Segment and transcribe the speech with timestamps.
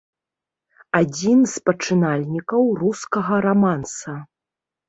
[0.99, 4.19] Адзін з пачынальнікаў рускага раманса.